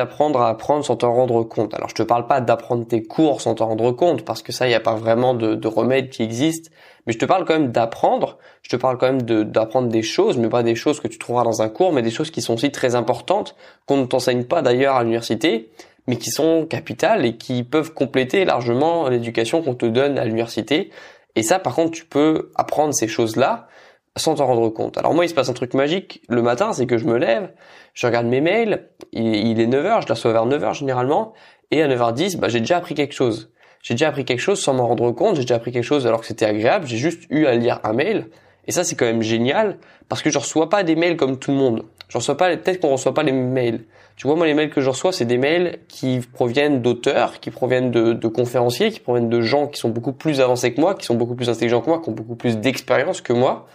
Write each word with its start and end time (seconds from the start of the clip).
t'apprendre 0.00 0.40
à 0.40 0.48
apprendre 0.48 0.82
sans 0.82 0.96
t'en 0.96 1.12
rendre 1.12 1.42
compte. 1.42 1.74
Alors 1.74 1.90
je 1.90 1.94
te 1.94 2.02
parle 2.02 2.26
pas 2.26 2.40
d'apprendre 2.40 2.86
tes 2.86 3.02
cours 3.02 3.42
sans 3.42 3.54
t'en 3.54 3.66
rendre 3.66 3.92
compte, 3.92 4.24
parce 4.24 4.42
que 4.42 4.50
ça, 4.50 4.66
il 4.66 4.70
n'y 4.70 4.74
a 4.74 4.80
pas 4.80 4.94
vraiment 4.94 5.34
de, 5.34 5.54
de 5.54 5.68
remède 5.68 6.08
qui 6.08 6.22
existe. 6.22 6.70
Mais 7.06 7.12
je 7.12 7.18
te 7.18 7.26
parle 7.26 7.44
quand 7.44 7.52
même 7.52 7.70
d'apprendre. 7.70 8.38
Je 8.62 8.70
te 8.70 8.76
parle 8.76 8.96
quand 8.96 9.06
même 9.06 9.22
d'apprendre 9.22 9.88
des 9.88 10.02
choses, 10.02 10.38
mais 10.38 10.48
pas 10.48 10.62
des 10.62 10.74
choses 10.74 11.00
que 11.00 11.08
tu 11.08 11.18
trouveras 11.18 11.44
dans 11.44 11.60
un 11.60 11.68
cours, 11.68 11.92
mais 11.92 12.00
des 12.00 12.10
choses 12.10 12.30
qui 12.30 12.40
sont 12.40 12.54
aussi 12.54 12.70
très 12.70 12.94
importantes, 12.94 13.56
qu'on 13.86 13.98
ne 13.98 14.06
t'enseigne 14.06 14.44
pas 14.44 14.62
d'ailleurs 14.62 14.96
à 14.96 15.02
l'université, 15.02 15.70
mais 16.06 16.16
qui 16.16 16.30
sont 16.30 16.64
capitales 16.64 17.26
et 17.26 17.36
qui 17.36 17.62
peuvent 17.62 17.92
compléter 17.92 18.46
largement 18.46 19.08
l'éducation 19.10 19.60
qu'on 19.60 19.74
te 19.74 19.84
donne 19.86 20.18
à 20.18 20.24
l'université. 20.24 20.90
Et 21.36 21.42
ça, 21.42 21.58
par 21.58 21.74
contre, 21.74 21.90
tu 21.90 22.06
peux 22.06 22.50
apprendre 22.54 22.94
ces 22.94 23.06
choses-là 23.06 23.68
sans 24.16 24.34
t'en 24.36 24.46
rendre 24.46 24.68
compte. 24.70 24.98
Alors 24.98 25.14
moi, 25.14 25.24
il 25.24 25.28
se 25.28 25.34
passe 25.34 25.48
un 25.48 25.54
truc 25.54 25.74
magique 25.74 26.22
le 26.28 26.42
matin, 26.42 26.72
c'est 26.72 26.86
que 26.86 26.98
je 26.98 27.04
me 27.06 27.16
lève, 27.16 27.52
je 27.94 28.06
regarde 28.06 28.26
mes 28.26 28.40
mails, 28.40 28.88
il, 29.12 29.60
est 29.60 29.66
9h, 29.66 30.02
je 30.02 30.08
la 30.08 30.14
reçois 30.14 30.32
vers 30.32 30.46
9h 30.46 30.74
généralement, 30.74 31.32
et 31.70 31.82
à 31.82 31.88
9h10, 31.88 32.38
bah, 32.38 32.48
j'ai 32.48 32.60
déjà 32.60 32.76
appris 32.76 32.94
quelque 32.94 33.14
chose. 33.14 33.52
J'ai 33.82 33.94
déjà 33.94 34.08
appris 34.08 34.24
quelque 34.24 34.40
chose 34.40 34.60
sans 34.60 34.74
m'en 34.74 34.86
rendre 34.86 35.10
compte, 35.12 35.36
j'ai 35.36 35.42
déjà 35.42 35.54
appris 35.54 35.72
quelque 35.72 35.84
chose 35.84 36.06
alors 36.06 36.20
que 36.20 36.26
c'était 36.26 36.44
agréable, 36.44 36.86
j'ai 36.86 36.96
juste 36.96 37.24
eu 37.30 37.46
à 37.46 37.54
lire 37.54 37.80
un 37.84 37.92
mail, 37.92 38.26
et 38.66 38.72
ça 38.72 38.84
c'est 38.84 38.96
quand 38.96 39.06
même 39.06 39.22
génial, 39.22 39.78
parce 40.08 40.22
que 40.22 40.30
je 40.30 40.38
reçois 40.38 40.68
pas 40.68 40.82
des 40.82 40.96
mails 40.96 41.16
comme 41.16 41.38
tout 41.38 41.52
le 41.52 41.56
monde. 41.56 41.84
Je 42.08 42.18
reçois 42.18 42.36
pas, 42.36 42.54
peut-être 42.56 42.80
qu'on 42.80 42.90
reçoit 42.90 43.14
pas 43.14 43.22
les 43.22 43.32
mails. 43.32 43.84
Tu 44.16 44.26
vois, 44.26 44.36
moi 44.36 44.46
les 44.46 44.54
mails 44.54 44.70
que 44.70 44.80
je 44.80 44.90
reçois, 44.90 45.12
c'est 45.12 45.24
des 45.24 45.38
mails 45.38 45.78
qui 45.86 46.20
proviennent 46.32 46.82
d'auteurs, 46.82 47.38
qui 47.38 47.50
proviennent 47.50 47.92
de 47.92 48.28
conférenciers, 48.28 48.90
qui 48.90 48.98
proviennent 48.98 49.30
de 49.30 49.40
gens 49.40 49.68
qui 49.68 49.78
sont 49.78 49.88
beaucoup 49.88 50.12
plus 50.12 50.40
avancés 50.40 50.74
que 50.74 50.80
moi, 50.80 50.94
qui 50.96 51.06
sont 51.06 51.14
beaucoup 51.14 51.36
plus 51.36 51.48
intelligents 51.48 51.80
que 51.80 51.88
moi, 51.88 52.02
qui 52.02 52.10
ont 52.10 52.12
beaucoup 52.12 52.34
plus 52.34 52.58
d'expérience 52.58 53.20
que 53.20 53.32
moi, 53.32 53.66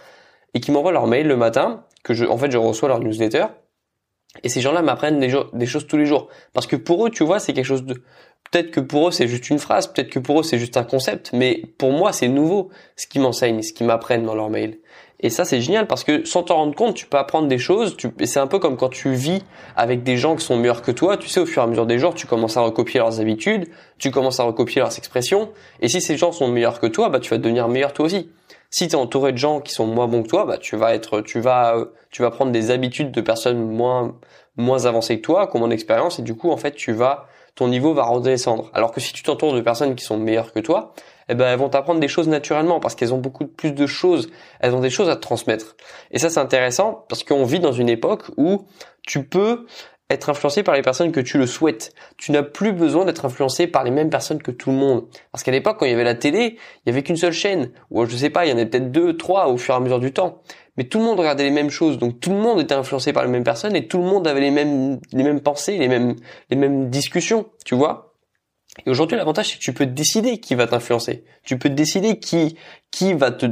et 0.56 0.60
qui 0.60 0.72
m'envoient 0.72 0.90
leur 0.90 1.06
mail 1.06 1.26
le 1.26 1.36
matin, 1.36 1.84
que 2.02 2.14
je, 2.14 2.24
en 2.24 2.38
fait, 2.38 2.50
je 2.50 2.56
reçois 2.56 2.88
leur 2.88 2.98
newsletter. 2.98 3.44
Et 4.42 4.48
ces 4.48 4.62
gens-là 4.62 4.80
m'apprennent 4.80 5.20
des, 5.20 5.30
des, 5.52 5.66
choses 5.66 5.86
tous 5.86 5.98
les 5.98 6.06
jours. 6.06 6.28
Parce 6.54 6.66
que 6.66 6.76
pour 6.76 7.06
eux, 7.06 7.10
tu 7.10 7.24
vois, 7.24 7.40
c'est 7.40 7.52
quelque 7.52 7.66
chose 7.66 7.84
de, 7.84 7.92
peut-être 8.50 8.70
que 8.70 8.80
pour 8.80 9.08
eux, 9.08 9.10
c'est 9.10 9.28
juste 9.28 9.50
une 9.50 9.58
phrase, 9.58 9.86
peut-être 9.86 10.08
que 10.08 10.18
pour 10.18 10.40
eux, 10.40 10.42
c'est 10.42 10.58
juste 10.58 10.78
un 10.78 10.84
concept, 10.84 11.32
mais 11.34 11.62
pour 11.76 11.92
moi, 11.92 12.14
c'est 12.14 12.28
nouveau, 12.28 12.70
ce 12.96 13.06
qu'ils 13.06 13.20
m'enseignent, 13.20 13.60
ce 13.60 13.74
qu'ils 13.74 13.86
m'apprennent 13.86 14.24
dans 14.24 14.34
leur 14.34 14.48
mail. 14.48 14.78
Et 15.20 15.28
ça, 15.28 15.44
c'est 15.44 15.60
génial 15.60 15.86
parce 15.86 16.04
que 16.04 16.24
sans 16.24 16.42
t'en 16.42 16.56
rendre 16.56 16.74
compte, 16.74 16.94
tu 16.94 17.04
peux 17.04 17.18
apprendre 17.18 17.48
des 17.48 17.58
choses. 17.58 17.98
Tu, 17.98 18.08
c'est 18.24 18.40
un 18.40 18.46
peu 18.46 18.58
comme 18.58 18.78
quand 18.78 18.88
tu 18.88 19.12
vis 19.12 19.42
avec 19.76 20.02
des 20.04 20.16
gens 20.16 20.36
qui 20.36 20.44
sont 20.44 20.56
meilleurs 20.56 20.80
que 20.80 20.90
toi. 20.90 21.18
Tu 21.18 21.28
sais, 21.28 21.40
au 21.40 21.46
fur 21.46 21.60
et 21.60 21.64
à 21.64 21.68
mesure 21.68 21.84
des 21.84 21.98
jours, 21.98 22.14
tu 22.14 22.26
commences 22.26 22.56
à 22.56 22.62
recopier 22.62 23.00
leurs 23.00 23.20
habitudes, 23.20 23.68
tu 23.98 24.10
commences 24.10 24.40
à 24.40 24.44
recopier 24.44 24.80
leurs 24.80 24.96
expressions. 24.96 25.50
Et 25.80 25.88
si 25.88 26.00
ces 26.00 26.16
gens 26.16 26.32
sont 26.32 26.48
meilleurs 26.48 26.80
que 26.80 26.86
toi, 26.86 27.10
bah, 27.10 27.20
tu 27.20 27.30
vas 27.30 27.38
devenir 27.38 27.68
meilleur 27.68 27.92
toi 27.92 28.06
aussi. 28.06 28.30
Si 28.70 28.88
tu 28.88 28.94
es 28.94 28.98
entouré 28.98 29.32
de 29.32 29.38
gens 29.38 29.60
qui 29.60 29.72
sont 29.72 29.86
moins 29.86 30.08
bons 30.08 30.22
que 30.22 30.28
toi, 30.28 30.44
bah, 30.44 30.58
tu 30.58 30.76
vas 30.76 30.94
être, 30.94 31.20
tu 31.20 31.40
vas, 31.40 31.76
euh, 31.76 31.86
tu 32.10 32.22
vas 32.22 32.30
prendre 32.30 32.52
des 32.52 32.70
habitudes 32.70 33.12
de 33.12 33.20
personnes 33.20 33.62
moins, 33.62 34.16
moins 34.56 34.86
avancées 34.86 35.16
que 35.18 35.22
toi, 35.22 35.46
qui 35.46 35.56
ont 35.56 35.60
moins 35.60 35.68
d'expérience, 35.68 36.18
et 36.18 36.22
du 36.22 36.34
coup, 36.34 36.50
en 36.50 36.56
fait, 36.56 36.72
tu 36.72 36.92
vas, 36.92 37.26
ton 37.54 37.68
niveau 37.68 37.94
va 37.94 38.04
redescendre. 38.04 38.70
Alors 38.74 38.92
que 38.92 39.00
si 39.00 39.12
tu 39.12 39.22
t'entoures 39.22 39.54
de 39.54 39.60
personnes 39.60 39.94
qui 39.94 40.04
sont 40.04 40.18
meilleures 40.18 40.52
que 40.52 40.60
toi, 40.60 40.94
eh 41.28 41.34
ben 41.34 41.46
elles 41.46 41.58
vont 41.58 41.68
t'apprendre 41.68 42.00
des 42.00 42.08
choses 42.08 42.28
naturellement 42.28 42.78
parce 42.78 42.94
qu'elles 42.94 43.12
ont 43.12 43.18
beaucoup 43.18 43.46
plus 43.46 43.72
de 43.72 43.86
choses, 43.86 44.30
elles 44.60 44.74
ont 44.74 44.80
des 44.80 44.90
choses 44.90 45.08
à 45.08 45.16
te 45.16 45.22
transmettre. 45.22 45.76
Et 46.10 46.18
ça 46.18 46.30
c'est 46.30 46.38
intéressant 46.38 47.04
parce 47.08 47.24
qu'on 47.24 47.44
vit 47.44 47.58
dans 47.58 47.72
une 47.72 47.88
époque 47.88 48.24
où 48.36 48.66
tu 49.06 49.24
peux 49.24 49.66
être 50.08 50.30
influencé 50.30 50.62
par 50.62 50.74
les 50.74 50.82
personnes 50.82 51.10
que 51.10 51.20
tu 51.20 51.36
le 51.38 51.46
souhaites. 51.46 51.92
Tu 52.16 52.30
n'as 52.32 52.42
plus 52.42 52.72
besoin 52.72 53.04
d'être 53.04 53.24
influencé 53.24 53.66
par 53.66 53.82
les 53.82 53.90
mêmes 53.90 54.10
personnes 54.10 54.40
que 54.40 54.52
tout 54.52 54.70
le 54.70 54.76
monde. 54.76 55.06
Parce 55.32 55.42
qu'à 55.42 55.50
l'époque, 55.50 55.78
quand 55.78 55.86
il 55.86 55.90
y 55.90 55.94
avait 55.94 56.04
la 56.04 56.14
télé, 56.14 56.58
il 56.84 56.88
y 56.88 56.90
avait 56.90 57.02
qu'une 57.02 57.16
seule 57.16 57.32
chaîne. 57.32 57.70
Ou 57.90 58.04
je 58.06 58.16
sais 58.16 58.30
pas, 58.30 58.46
il 58.46 58.50
y 58.50 58.52
en 58.52 58.56
avait 58.56 58.66
peut-être 58.66 58.92
deux, 58.92 59.16
trois 59.16 59.48
au 59.48 59.56
fur 59.56 59.74
et 59.74 59.76
à 59.76 59.80
mesure 59.80 59.98
du 59.98 60.12
temps. 60.12 60.42
Mais 60.76 60.84
tout 60.84 60.98
le 60.98 61.04
monde 61.04 61.18
regardait 61.18 61.44
les 61.44 61.50
mêmes 61.50 61.70
choses. 61.70 61.98
Donc 61.98 62.20
tout 62.20 62.30
le 62.30 62.36
monde 62.36 62.60
était 62.60 62.74
influencé 62.74 63.12
par 63.12 63.24
les 63.24 63.30
mêmes 63.30 63.44
personnes 63.44 63.74
et 63.74 63.88
tout 63.88 63.98
le 63.98 64.04
monde 64.04 64.28
avait 64.28 64.40
les 64.40 64.50
mêmes, 64.50 65.00
les 65.12 65.24
mêmes 65.24 65.40
pensées, 65.40 65.76
les 65.78 65.88
mêmes, 65.88 66.14
les 66.50 66.56
mêmes 66.56 66.88
discussions. 66.88 67.46
Tu 67.64 67.74
vois? 67.74 68.14
Et 68.84 68.90
aujourd'hui, 68.90 69.16
l'avantage, 69.16 69.48
c'est 69.50 69.58
que 69.58 69.62
tu 69.62 69.72
peux 69.72 69.86
décider 69.86 70.38
qui 70.38 70.54
va 70.54 70.66
t'influencer. 70.66 71.24
Tu 71.44 71.58
peux 71.58 71.70
décider 71.70 72.18
qui, 72.18 72.56
qui 72.90 73.14
va 73.14 73.30
te, 73.30 73.46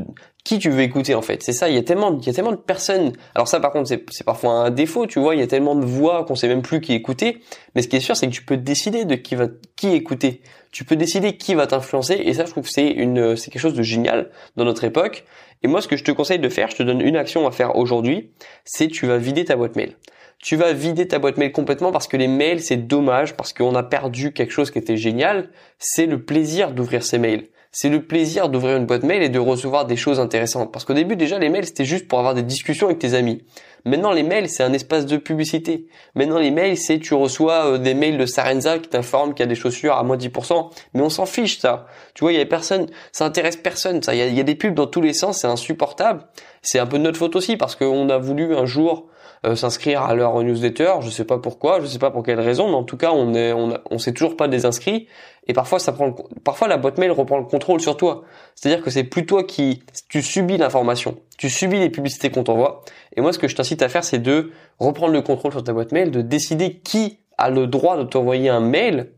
qui 0.44 0.58
tu 0.58 0.68
veux 0.68 0.82
écouter 0.82 1.14
en 1.14 1.22
fait. 1.22 1.42
C'est 1.42 1.54
ça, 1.54 1.70
il 1.70 1.74
y 1.74 1.78
a 1.78 1.82
tellement 1.82 2.18
il 2.20 2.26
y 2.26 2.30
a 2.30 2.32
tellement 2.34 2.52
de 2.52 2.56
personnes. 2.56 3.12
Alors 3.34 3.48
ça 3.48 3.60
par 3.60 3.72
contre 3.72 3.88
c'est 3.88 4.24
parfois 4.24 4.52
un 4.52 4.70
défaut, 4.70 5.06
tu 5.06 5.18
vois, 5.18 5.34
il 5.34 5.40
y 5.40 5.42
a 5.42 5.46
tellement 5.46 5.74
de 5.74 5.84
voix 5.84 6.24
qu'on 6.24 6.34
sait 6.34 6.48
même 6.48 6.62
plus 6.62 6.82
qui 6.82 6.92
écouter, 6.92 7.40
mais 7.74 7.80
ce 7.80 7.88
qui 7.88 7.96
est 7.96 8.00
sûr 8.00 8.14
c'est 8.14 8.26
que 8.26 8.32
tu 8.32 8.44
peux 8.44 8.58
décider 8.58 9.06
de 9.06 9.14
qui 9.14 9.34
va 9.34 9.48
qui 9.74 9.94
écouter. 9.94 10.42
Tu 10.70 10.84
peux 10.84 10.96
décider 10.96 11.36
qui 11.36 11.54
va 11.54 11.66
t'influencer 11.66 12.14
et 12.14 12.34
ça 12.34 12.44
je 12.44 12.50
trouve 12.50 12.68
c'est 12.68 12.88
une 12.90 13.36
c'est 13.36 13.50
quelque 13.50 13.62
chose 13.62 13.74
de 13.74 13.82
génial 13.82 14.30
dans 14.56 14.64
notre 14.64 14.84
époque. 14.84 15.24
Et 15.62 15.66
moi 15.66 15.80
ce 15.80 15.88
que 15.88 15.96
je 15.96 16.04
te 16.04 16.12
conseille 16.12 16.38
de 16.38 16.48
faire, 16.50 16.68
je 16.70 16.76
te 16.76 16.82
donne 16.82 17.00
une 17.00 17.16
action 17.16 17.46
à 17.46 17.50
faire 17.50 17.76
aujourd'hui, 17.76 18.30
c'est 18.64 18.88
tu 18.88 19.06
vas 19.06 19.16
vider 19.16 19.46
ta 19.46 19.56
boîte 19.56 19.76
mail. 19.76 19.96
Tu 20.40 20.56
vas 20.56 20.74
vider 20.74 21.08
ta 21.08 21.18
boîte 21.18 21.38
mail 21.38 21.52
complètement 21.52 21.90
parce 21.90 22.06
que 22.06 22.18
les 22.18 22.28
mails 22.28 22.60
c'est 22.60 22.76
dommage 22.76 23.34
parce 23.34 23.54
qu'on 23.54 23.74
a 23.74 23.82
perdu 23.82 24.34
quelque 24.34 24.52
chose 24.52 24.70
qui 24.70 24.78
était 24.78 24.98
génial, 24.98 25.48
c'est 25.78 26.04
le 26.04 26.22
plaisir 26.22 26.72
d'ouvrir 26.72 27.02
ces 27.02 27.16
mails 27.16 27.46
c'est 27.76 27.88
le 27.88 28.02
plaisir 28.02 28.48
d'ouvrir 28.48 28.76
une 28.76 28.86
boîte 28.86 29.02
mail 29.02 29.20
et 29.20 29.28
de 29.28 29.40
recevoir 29.40 29.84
des 29.84 29.96
choses 29.96 30.20
intéressantes. 30.20 30.70
Parce 30.70 30.84
qu'au 30.84 30.94
début, 30.94 31.16
déjà, 31.16 31.40
les 31.40 31.48
mails, 31.48 31.66
c'était 31.66 31.84
juste 31.84 32.06
pour 32.06 32.20
avoir 32.20 32.32
des 32.32 32.44
discussions 32.44 32.86
avec 32.86 33.00
tes 33.00 33.14
amis. 33.14 33.42
Maintenant, 33.84 34.12
les 34.12 34.22
mails, 34.22 34.48
c'est 34.48 34.62
un 34.62 34.72
espace 34.72 35.06
de 35.06 35.16
publicité. 35.16 35.88
Maintenant, 36.14 36.38
les 36.38 36.52
mails, 36.52 36.78
c'est 36.78 37.00
tu 37.00 37.14
reçois 37.14 37.66
euh, 37.66 37.78
des 37.78 37.94
mails 37.94 38.16
de 38.16 38.26
Sarenza 38.26 38.78
qui 38.78 38.88
t'informent 38.88 39.34
qu'il 39.34 39.42
y 39.42 39.42
a 39.42 39.48
des 39.48 39.56
chaussures 39.56 39.96
à 39.96 40.04
moins 40.04 40.16
10%. 40.16 40.70
Mais 40.94 41.02
on 41.02 41.10
s'en 41.10 41.26
fiche, 41.26 41.58
ça. 41.58 41.86
Tu 42.14 42.22
vois, 42.22 42.32
il 42.32 42.38
y 42.38 42.40
a 42.40 42.46
personne, 42.46 42.86
ça 43.10 43.24
intéresse 43.24 43.56
personne, 43.56 44.00
ça. 44.04 44.14
Il 44.14 44.32
y 44.32 44.36
y 44.36 44.40
a 44.40 44.44
des 44.44 44.54
pubs 44.54 44.72
dans 44.72 44.86
tous 44.86 45.00
les 45.00 45.12
sens, 45.12 45.40
c'est 45.40 45.48
insupportable. 45.48 46.22
C'est 46.62 46.78
un 46.78 46.86
peu 46.86 46.98
de 46.98 47.02
notre 47.02 47.18
faute 47.18 47.34
aussi 47.34 47.56
parce 47.56 47.74
qu'on 47.74 48.08
a 48.08 48.18
voulu 48.18 48.54
un 48.54 48.66
jour 48.66 49.08
euh, 49.44 49.54
s'inscrire 49.56 50.02
à 50.02 50.14
leur 50.14 50.42
newsletter. 50.42 50.94
Je 51.00 51.10
sais 51.10 51.24
pas 51.24 51.38
pourquoi, 51.38 51.80
je 51.80 51.86
sais 51.86 51.98
pas 51.98 52.10
pour 52.10 52.22
quelle 52.22 52.40
raison, 52.40 52.68
mais 52.68 52.74
en 52.74 52.84
tout 52.84 52.96
cas, 52.96 53.12
on 53.12 53.34
est, 53.34 53.52
on, 53.52 53.78
on 53.90 53.98
s'est 53.98 54.12
toujours 54.12 54.36
pas 54.36 54.48
désinscrit. 54.48 55.08
Et 55.46 55.52
parfois, 55.52 55.78
ça 55.78 55.92
prend, 55.92 56.14
parfois 56.42 56.68
la 56.68 56.76
boîte 56.76 56.98
mail 56.98 57.10
reprend 57.10 57.38
le 57.38 57.44
contrôle 57.44 57.80
sur 57.80 57.96
toi. 57.96 58.24
C'est-à-dire 58.54 58.82
que 58.82 58.90
c'est 58.90 59.04
plus 59.04 59.26
toi 59.26 59.44
qui, 59.44 59.82
tu 60.08 60.22
subis 60.22 60.56
l'information, 60.56 61.18
tu 61.36 61.50
subis 61.50 61.78
les 61.78 61.90
publicités 61.90 62.30
qu'on 62.30 62.44
t'envoie. 62.44 62.82
Et 63.16 63.20
moi, 63.20 63.32
ce 63.32 63.38
que 63.38 63.48
je 63.48 63.54
t'incite 63.54 63.82
à 63.82 63.88
faire, 63.88 64.04
c'est 64.04 64.18
de 64.18 64.52
reprendre 64.78 65.12
le 65.12 65.22
contrôle 65.22 65.52
sur 65.52 65.62
ta 65.62 65.72
boîte 65.72 65.92
mail, 65.92 66.10
de 66.10 66.22
décider 66.22 66.78
qui 66.78 67.18
a 67.36 67.50
le 67.50 67.66
droit 67.66 67.96
de 67.96 68.04
t'envoyer 68.04 68.48
un 68.48 68.60
mail 68.60 69.10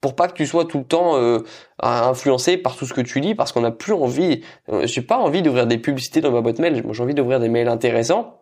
pour 0.00 0.14
pas 0.14 0.28
que 0.28 0.34
tu 0.34 0.46
sois 0.46 0.64
tout 0.64 0.78
le 0.78 0.84
temps 0.84 1.16
euh, 1.16 1.40
influencé 1.82 2.56
par 2.56 2.76
tout 2.76 2.86
ce 2.86 2.94
que 2.94 3.00
tu 3.00 3.20
lis 3.20 3.34
parce 3.34 3.52
qu'on 3.52 3.62
n'a 3.62 3.70
plus 3.70 3.92
envie 3.92 4.42
euh, 4.68 4.86
j'ai 4.86 5.02
pas 5.02 5.18
envie 5.18 5.42
d'ouvrir 5.42 5.66
des 5.66 5.78
publicités 5.78 6.20
dans 6.20 6.30
ma 6.30 6.40
boîte 6.40 6.60
mail 6.60 6.82
j'ai 6.90 7.02
envie 7.02 7.14
d'ouvrir 7.14 7.40
des 7.40 7.48
mails 7.48 7.68
intéressants 7.68 8.37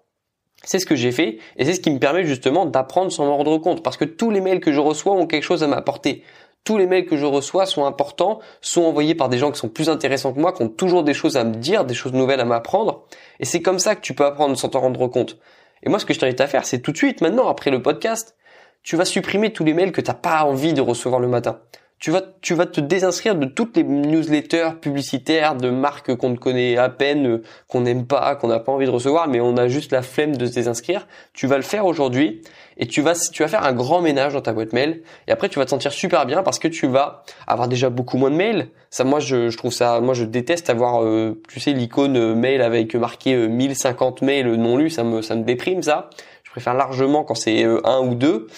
c'est 0.65 0.79
ce 0.79 0.87
que 0.87 0.97
j'ai 0.97 1.13
fait 1.13 1.39
et 1.57 1.65
c'est 1.65 1.75
ce 1.75 1.81
qui 1.81 1.91
me 1.91 1.99
permet 1.99 2.25
justement 2.25 2.67
d'apprendre 2.67 3.13
sans 3.13 3.27
m'en 3.27 3.37
rendre 3.37 3.59
compte 3.59 3.83
parce 3.83 3.97
que 3.97 4.05
tous 4.05 4.31
les 4.31 4.41
mails 4.41 4.61
que 4.61 4.73
je 4.73 4.81
reçois 4.81 5.15
ont 5.15 5.27
quelque 5.27 5.45
chose 5.45 5.63
à 5.63 5.67
m'apporter. 5.67 6.23
Tous 6.65 6.79
les 6.79 6.87
mails 6.87 7.07
que 7.07 7.17
je 7.17 7.25
reçois 7.25 7.65
sont 7.65 7.85
importants, 7.85 8.41
sont 8.61 8.83
envoyés 8.83 9.15
par 9.15 9.29
des 9.29 9.39
gens 9.39 9.53
qui 9.53 9.59
sont 9.61 9.69
plus 9.69 9.89
intéressants 9.89 10.33
que 10.33 10.41
moi, 10.41 10.53
qui 10.53 10.63
ont 10.63 10.69
toujours 10.69 11.05
des 11.05 11.15
choses 11.15 11.37
à 11.37 11.45
me 11.45 11.55
dire, 11.55 11.85
des 11.85 11.95
choses 11.95 12.13
nouvelles 12.13 12.41
à 12.41 12.45
m'apprendre. 12.45 13.05
Et 13.39 13.45
c'est 13.45 13.63
comme 13.63 13.79
ça 13.79 13.95
que 13.95 14.01
tu 14.01 14.15
peux 14.15 14.25
apprendre 14.25 14.57
sans 14.57 14.71
t'en 14.71 14.81
rendre 14.81 15.07
compte. 15.07 15.39
Et 15.85 15.89
moi, 15.89 16.01
ce 16.01 16.05
que 16.07 16.13
je 16.13 16.19
t'invite 16.19 16.41
à 16.41 16.49
faire, 16.49 16.65
c'est 16.65 16.81
tout 16.81 16.91
de 16.91 16.97
suite, 16.97 17.21
maintenant, 17.21 17.47
après 17.47 17.71
le 17.71 17.83
podcast, 17.83 18.35
tu 18.83 18.97
vas 18.97 19.05
supprimer 19.05 19.53
tous 19.53 19.63
les 19.63 19.75
mails 19.75 19.93
que 19.93 20.01
t'as 20.01 20.15
pas 20.15 20.43
envie 20.43 20.73
de 20.73 20.81
recevoir 20.81 21.21
le 21.21 21.29
matin 21.29 21.61
tu 21.99 22.11
vas, 22.11 22.23
tu 22.43 22.53
vas 22.55 22.67
te 22.67 22.81
désinscrire 22.81 23.37
de 23.37 23.47
toutes 23.47 23.77
les 23.77 23.83
newsletters 23.83 24.73
publicitaires 24.83 25.55
de 25.55 25.71
marques 25.71 26.15
qu'on 26.17 26.29
ne 26.29 26.37
connaît 26.37 26.77
à 26.77 26.91
peine, 26.91 27.27
euh, 27.27 27.43
qu'on 27.69 27.81
n'aime 27.81 28.07
pas, 28.07 28.37
qu'on 28.37 28.49
n'a 28.49 28.59
pas 28.59 28.71
envie 28.71 28.85
de 28.85 28.91
recevoir, 28.91 29.29
mais 29.29 29.41
on 29.41 29.57
a 29.57 29.67
juste 29.69 29.93
la 29.93 30.03
flemme 30.03 30.37
de 30.37 30.45
se 30.45 30.53
désinscrire. 30.53 31.07
Tu 31.33 31.47
vas 31.47 31.57
le 31.57 31.63
faire 31.63 31.87
aujourd'hui 31.87 32.43
et 32.77 32.87
tu 32.87 33.01
vas, 33.01 33.15
tu 33.33 33.43
vas 33.43 33.49
faire 33.49 33.65
un 33.65 33.73
grand 33.73 34.03
ménage 34.03 34.35
dans 34.35 34.43
ta 34.43 34.53
boîte 34.53 34.75
mail. 34.75 35.03
Et 35.27 35.33
après, 35.33 35.49
tu 35.49 35.59
vas 35.59 35.65
te 35.65 35.71
sentir 35.71 35.91
super 35.91 36.27
bien 36.27 36.43
parce 36.43 36.59
que 36.59 36.69
tu 36.69 36.87
vas 36.87 37.25
avoir 37.47 37.67
déjà 37.67 37.89
beaucoup 37.89 38.19
moins 38.19 38.31
de 38.31 38.37
mails. 38.37 38.69
Ça, 38.91 39.05
moi, 39.05 39.19
je, 39.19 39.49
je 39.49 39.57
trouve 39.57 39.73
ça, 39.73 39.99
moi, 40.01 40.13
je 40.13 40.25
déteste 40.25 40.69
avoir, 40.69 41.03
euh, 41.03 41.41
tu 41.49 41.61
sais, 41.61 41.73
l'icône 41.73 42.17
euh, 42.19 42.35
mail 42.35 42.61
avec 42.61 42.95
marqué 42.95 43.35
1050 43.49 44.21
mails 44.21 44.55
non 44.57 44.77
lus. 44.77 44.91
Ça 44.91 45.03
me, 45.03 45.23
ça 45.23 45.35
me 45.35 45.45
déprime 45.45 45.83
ça. 45.83 46.11
Je 46.45 46.51
préfère 46.51 46.75
largement 46.75 47.25
quand 47.25 47.35
c'est 47.35 47.65
un 47.65 48.01
ou 48.01 48.15
deux. 48.15 48.49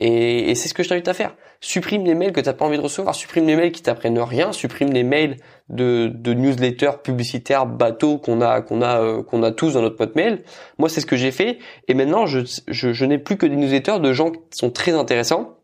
Et, 0.00 0.50
et 0.50 0.54
c'est 0.54 0.68
ce 0.68 0.74
que 0.74 0.82
je 0.82 0.88
t'invite 0.88 1.08
à 1.08 1.14
faire 1.14 1.34
supprime 1.64 2.04
les 2.04 2.14
mails 2.14 2.32
que 2.32 2.40
tu 2.40 2.46
n'as 2.46 2.52
pas 2.52 2.66
envie 2.66 2.76
de 2.76 2.82
recevoir, 2.82 3.14
supprime 3.14 3.46
les 3.46 3.56
mails 3.56 3.72
qui 3.72 3.82
t'apprennent 3.82 4.18
rien, 4.18 4.52
supprime 4.52 4.92
les 4.92 5.02
mails 5.02 5.38
de, 5.70 6.10
de 6.14 6.34
newsletters 6.34 6.98
publicitaires 7.02 7.66
bateaux 7.66 8.18
qu'on 8.18 8.42
a 8.42 8.60
qu'on 8.60 8.82
a 8.82 9.00
euh, 9.00 9.22
qu'on 9.22 9.42
a 9.42 9.50
tous 9.50 9.74
dans 9.74 9.82
notre 9.82 9.96
boîte 9.96 10.14
mail. 10.14 10.42
Moi, 10.78 10.88
c'est 10.88 11.00
ce 11.00 11.06
que 11.06 11.16
j'ai 11.16 11.32
fait 11.32 11.58
et 11.88 11.94
maintenant 11.94 12.26
je, 12.26 12.40
je, 12.68 12.92
je 12.92 13.04
n'ai 13.04 13.18
plus 13.18 13.36
que 13.36 13.46
des 13.46 13.56
newsletters 13.56 13.98
de 14.00 14.12
gens 14.12 14.30
qui 14.30 14.40
sont 14.52 14.70
très 14.70 14.92
intéressants. 14.92 15.58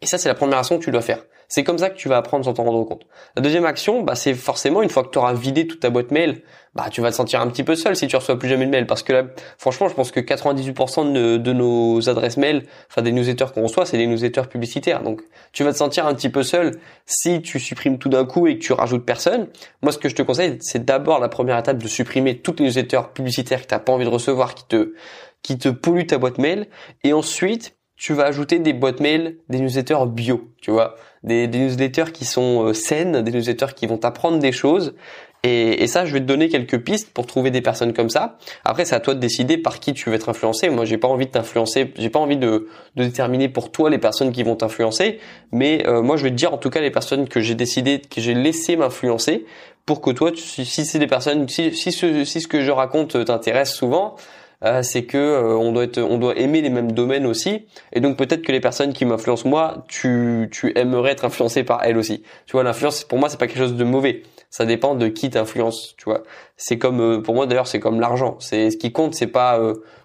Et 0.00 0.06
ça, 0.06 0.18
c'est 0.18 0.28
la 0.28 0.34
première 0.34 0.58
action 0.58 0.78
que 0.78 0.84
tu 0.84 0.90
dois 0.90 1.02
faire. 1.02 1.24
C'est 1.50 1.64
comme 1.64 1.78
ça 1.78 1.90
que 1.90 1.96
tu 1.96 2.08
vas 2.08 2.16
apprendre 2.16 2.44
sans 2.44 2.54
t'en 2.54 2.62
rendre 2.62 2.84
compte. 2.84 3.02
La 3.34 3.42
deuxième 3.42 3.64
action, 3.64 4.02
bah, 4.02 4.14
c'est 4.14 4.34
forcément 4.34 4.82
une 4.82 4.88
fois 4.88 5.02
que 5.02 5.10
tu 5.10 5.18
auras 5.18 5.34
vidé 5.34 5.66
toute 5.66 5.80
ta 5.80 5.90
boîte 5.90 6.12
mail, 6.12 6.42
bah, 6.76 6.86
tu 6.92 7.00
vas 7.00 7.10
te 7.10 7.16
sentir 7.16 7.40
un 7.40 7.48
petit 7.48 7.64
peu 7.64 7.74
seul 7.74 7.96
si 7.96 8.06
tu 8.06 8.14
reçois 8.14 8.38
plus 8.38 8.48
jamais 8.48 8.66
de 8.66 8.70
mail. 8.70 8.86
Parce 8.86 9.02
que 9.02 9.12
là, 9.12 9.24
franchement, 9.58 9.88
je 9.88 9.94
pense 9.94 10.12
que 10.12 10.20
98% 10.20 11.12
de, 11.12 11.52
nos 11.52 12.08
adresses 12.08 12.36
mail, 12.36 12.66
enfin 12.88 13.02
des 13.02 13.10
newsletters 13.10 13.46
qu'on 13.52 13.64
reçoit, 13.64 13.84
c'est 13.84 13.98
des 13.98 14.06
newsletters 14.06 14.48
publicitaires. 14.48 15.02
Donc, 15.02 15.22
tu 15.50 15.64
vas 15.64 15.72
te 15.72 15.78
sentir 15.78 16.06
un 16.06 16.14
petit 16.14 16.28
peu 16.28 16.44
seul 16.44 16.78
si 17.04 17.42
tu 17.42 17.58
supprimes 17.58 17.98
tout 17.98 18.08
d'un 18.08 18.24
coup 18.24 18.46
et 18.46 18.56
que 18.56 18.62
tu 18.62 18.72
rajoutes 18.72 19.04
personne. 19.04 19.48
Moi, 19.82 19.90
ce 19.90 19.98
que 19.98 20.08
je 20.08 20.14
te 20.14 20.22
conseille, 20.22 20.56
c'est 20.60 20.84
d'abord 20.84 21.18
la 21.18 21.28
première 21.28 21.58
étape 21.58 21.78
de 21.78 21.88
supprimer 21.88 22.38
toutes 22.38 22.60
les 22.60 22.66
newsletters 22.66 23.08
publicitaires 23.12 23.62
que 23.62 23.66
tu 23.66 23.74
n'as 23.74 23.80
pas 23.80 23.92
envie 23.92 24.04
de 24.04 24.10
recevoir, 24.10 24.54
qui 24.54 24.66
te, 24.66 24.94
qui 25.42 25.58
te 25.58 25.68
polluent 25.68 26.06
ta 26.06 26.18
boîte 26.18 26.38
mail. 26.38 26.68
Et 27.02 27.12
ensuite, 27.12 27.74
tu 28.00 28.14
vas 28.14 28.24
ajouter 28.24 28.58
des 28.58 28.72
boîtes 28.72 29.00
mail, 29.00 29.36
des 29.50 29.60
newsletters 29.60 30.06
bio, 30.06 30.48
tu 30.62 30.70
vois, 30.70 30.96
des, 31.22 31.46
newsletters 31.46 32.12
qui 32.14 32.24
sont 32.24 32.64
euh, 32.64 32.72
saines, 32.72 33.20
des 33.20 33.30
newsletters 33.30 33.74
qui 33.76 33.86
vont 33.86 33.98
t'apprendre 33.98 34.38
des 34.38 34.52
choses. 34.52 34.94
Et, 35.42 35.86
ça, 35.86 36.04
je 36.04 36.12
vais 36.12 36.20
te 36.20 36.24
donner 36.24 36.48
quelques 36.48 36.78
pistes 36.78 37.12
pour 37.12 37.26
trouver 37.26 37.50
des 37.50 37.62
personnes 37.62 37.94
comme 37.94 38.10
ça. 38.10 38.36
Après, 38.64 38.84
c'est 38.84 38.94
à 38.94 39.00
toi 39.00 39.14
de 39.14 39.20
décider 39.20 39.56
par 39.56 39.80
qui 39.80 39.94
tu 39.94 40.08
veux 40.10 40.14
être 40.14 40.28
influencé. 40.28 40.68
Moi, 40.68 40.84
j'ai 40.84 40.98
pas 40.98 41.08
envie 41.08 41.26
de 41.26 41.30
t'influencer, 41.30 41.92
j'ai 41.96 42.10
pas 42.10 42.18
envie 42.18 42.36
de, 42.36 42.68
déterminer 42.96 43.48
pour 43.48 43.70
toi 43.70 43.88
les 43.88 43.98
personnes 43.98 44.32
qui 44.32 44.42
vont 44.42 44.56
t'influencer. 44.56 45.18
Mais 45.52 45.86
euh, 45.86 46.02
moi, 46.02 46.16
je 46.18 46.24
vais 46.24 46.30
te 46.30 46.34
dire 46.34 46.52
en 46.52 46.58
tout 46.58 46.68
cas 46.68 46.80
les 46.80 46.90
personnes 46.90 47.26
que 47.26 47.40
j'ai 47.40 47.54
décidé, 47.54 48.00
que 48.00 48.20
j'ai 48.20 48.34
laissé 48.34 48.76
m'influencer, 48.76 49.46
pour 49.86 50.00
que 50.00 50.10
toi, 50.10 50.30
si, 50.34 50.64
si 50.64 50.84
c'est 50.84 50.98
des 50.98 51.06
personnes, 51.06 51.48
si 51.48 51.72
ce 51.72 52.48
que 52.48 52.62
je 52.62 52.70
raconte 52.70 53.24
t'intéresse 53.24 53.72
souvent, 53.72 54.16
euh, 54.64 54.82
c'est 54.82 55.04
que 55.04 55.16
euh, 55.16 55.56
on 55.56 55.72
doit 55.72 55.84
être, 55.84 55.98
on 55.98 56.18
doit 56.18 56.36
aimer 56.36 56.60
les 56.60 56.70
mêmes 56.70 56.92
domaines 56.92 57.26
aussi, 57.26 57.66
et 57.92 58.00
donc 58.00 58.16
peut-être 58.16 58.42
que 58.42 58.52
les 58.52 58.60
personnes 58.60 58.92
qui 58.92 59.04
m'influencent 59.04 59.48
moi, 59.48 59.84
tu, 59.88 60.48
tu 60.52 60.72
aimerais 60.78 61.12
être 61.12 61.24
influencé 61.24 61.64
par 61.64 61.82
elles 61.84 61.96
aussi. 61.96 62.22
Tu 62.46 62.52
vois, 62.52 62.62
l'influence 62.62 63.04
pour 63.04 63.18
moi 63.18 63.28
c'est 63.28 63.38
pas 63.38 63.46
quelque 63.46 63.58
chose 63.58 63.76
de 63.76 63.84
mauvais. 63.84 64.22
Ça 64.50 64.66
dépend 64.66 64.96
de 64.96 65.08
qui 65.08 65.30
t'influence. 65.30 65.94
Tu 65.96 66.04
vois, 66.04 66.24
c'est 66.56 66.76
comme 66.76 67.00
euh, 67.00 67.22
pour 67.22 67.34
moi 67.34 67.46
d'ailleurs 67.46 67.68
c'est 67.68 67.80
comme 67.80 68.00
l'argent. 68.00 68.36
C'est 68.40 68.70
ce 68.70 68.76
qui 68.76 68.92
compte, 68.92 69.14
c'est 69.14 69.28
pas 69.28 69.60